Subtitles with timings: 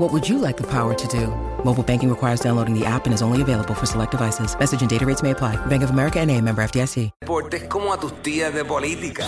[0.00, 1.26] What would you like the power to do?
[1.62, 4.58] Mobile banking requires downloading the app and is only available for select devices.
[4.58, 5.56] Message and data rates may apply.
[5.66, 7.10] Bank of America and a member FDIC.
[7.20, 9.26] Deportes como a tus tías de política.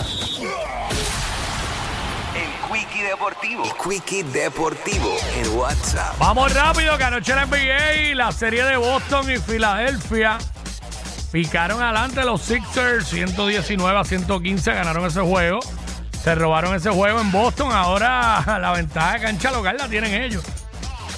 [2.33, 3.63] El Quickie Deportivo.
[3.65, 6.17] El Quickie Deportivo en WhatsApp.
[6.17, 10.39] Vamos rápido, que anoche la NBA, la serie de Boston y Filadelfia
[11.31, 15.59] picaron adelante los Sixers 119 a 115, ganaron ese juego.
[16.23, 17.71] Se robaron ese juego en Boston.
[17.71, 20.43] Ahora la ventaja de cancha local la tienen ellos.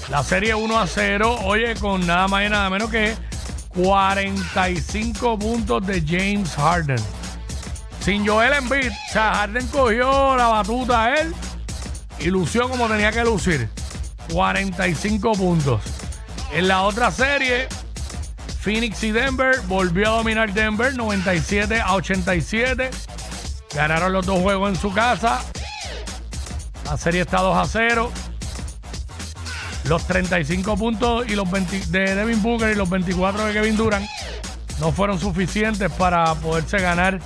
[0.10, 3.16] La serie 1 a 0, oye, con nada más y nada menos que
[3.76, 7.04] 45 puntos de James Harden.
[8.02, 11.34] Sin Joel Embiid, o sea, Harden cogió la batuta a él
[12.20, 13.68] y lució como tenía que lucir.
[14.32, 15.82] 45 puntos.
[16.54, 17.68] En la otra serie,
[18.62, 22.92] Phoenix y Denver volvió a dominar Denver 97 a 87.
[23.74, 25.42] Ganaron los dos juegos en su casa.
[26.86, 28.12] La serie está 2 a 0.
[29.88, 34.08] Los 35 puntos y los 20 de Devin Booker y los 24 de Kevin Durant
[34.80, 37.20] no fueron suficientes para poderse ganar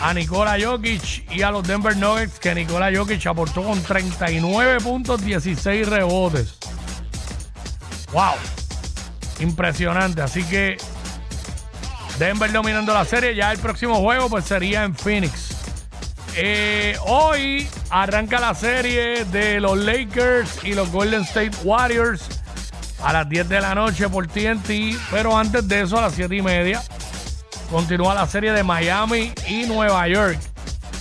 [0.00, 5.24] a Nikola Jokic y a los Denver Nuggets, que Nikola Jokic aportó con 39 puntos,
[5.24, 6.58] 16 rebotes.
[8.12, 8.34] ¡Wow!
[9.40, 10.22] Impresionante.
[10.22, 10.76] Así que
[12.18, 13.34] Denver dominando la serie.
[13.34, 15.53] Ya el próximo juego pues sería en Phoenix.
[16.36, 22.22] Eh, hoy arranca la serie de los Lakers y los Golden State Warriors
[23.04, 24.98] a las 10 de la noche por TNT.
[25.10, 26.82] Pero antes de eso, a las 7 y media,
[27.70, 30.38] continúa la serie de Miami y Nueva York.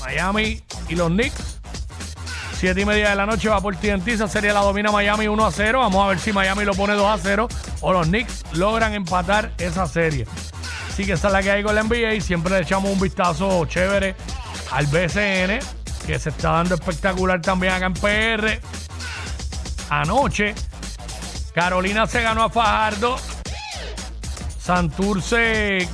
[0.01, 1.59] Miami y los Knicks.
[2.59, 4.09] 7 y media de la noche va por TNT.
[4.09, 5.79] Esa serie la domina Miami 1 a 0.
[5.79, 7.47] Vamos a ver si Miami lo pone 2 a 0
[7.81, 10.27] o los Knicks logran empatar esa serie.
[10.89, 12.21] Así que esa es la que hay con la NBA.
[12.21, 14.15] Siempre le echamos un vistazo chévere
[14.73, 15.59] al BCN,
[16.07, 18.59] que se está dando espectacular también acá en PR.
[19.89, 20.55] Anoche,
[21.53, 23.17] Carolina se ganó a Fajardo.
[24.59, 25.87] Santurce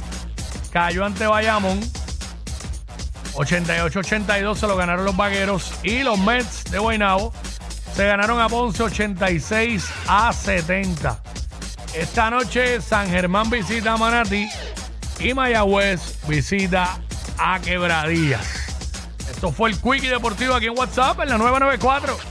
[0.71, 1.79] cayó ante Bayamón.
[3.33, 5.73] 88-82 se lo ganaron los vaqueros.
[5.83, 7.33] Y los Mets de Guaynabo
[7.95, 11.21] se ganaron a Ponce 86 a 70.
[11.95, 14.47] Esta noche San Germán visita a Manatí
[15.19, 16.97] y Mayagüez visita
[17.37, 18.58] a Quebradillas.
[19.39, 22.28] Esto fue el Quickie Deportivo aquí en WhatsApp en la 994.